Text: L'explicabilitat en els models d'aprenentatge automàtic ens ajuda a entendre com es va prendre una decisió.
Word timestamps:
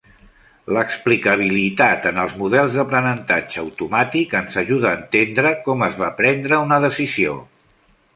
L'explicabilitat 0.75 2.07
en 2.11 2.21
els 2.23 2.31
models 2.39 2.77
d'aprenentatge 2.77 3.61
automàtic 3.63 4.33
ens 4.39 4.57
ajuda 4.63 4.89
a 4.93 4.95
entendre 5.01 5.53
com 5.69 5.85
es 5.89 6.01
va 6.01 6.11
prendre 6.23 6.59
una 6.67 6.81
decisió. 6.87 7.37